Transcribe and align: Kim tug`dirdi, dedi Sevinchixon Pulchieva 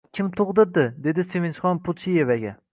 Kim 0.19 0.29
tug`dirdi, 0.39 0.87
dedi 1.05 1.27
Sevinchixon 1.29 1.85
Pulchieva 1.85 2.43